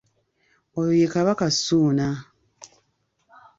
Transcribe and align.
Oyo 0.79 0.91
ye 0.99 1.07
Kabaka 1.13 1.45
Ssuuna. 1.53 2.07